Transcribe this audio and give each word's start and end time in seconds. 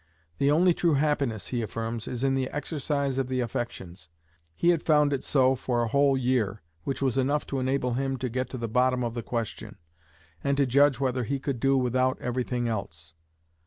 The 0.39 0.49
only 0.49 0.73
true 0.73 0.95
happiness, 0.95 1.49
he 1.49 1.61
affirms, 1.61 2.07
is 2.07 2.23
in 2.23 2.33
the 2.33 2.49
exercise 2.49 3.19
of 3.19 3.27
the 3.27 3.39
affections. 3.39 4.09
He 4.55 4.69
had 4.69 4.81
found 4.81 5.13
it 5.13 5.23
so 5.23 5.53
for 5.53 5.83
a 5.83 5.87
whole 5.89 6.17
year, 6.17 6.63
which 6.85 7.03
was 7.03 7.19
enough 7.19 7.45
to 7.53 7.59
enable 7.59 7.93
him 7.93 8.17
to 8.17 8.27
get 8.27 8.49
to 8.49 8.57
the 8.57 8.67
bottom 8.67 9.03
of 9.03 9.13
the 9.13 9.21
question, 9.21 9.77
and 10.43 10.57
to 10.57 10.65
judge 10.65 10.99
whether 10.99 11.23
he 11.23 11.37
could 11.37 11.59
do 11.59 11.77
without 11.77 12.19
everything 12.19 12.67
else. 12.67 13.13